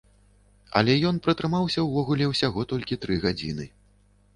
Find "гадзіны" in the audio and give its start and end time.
3.29-3.75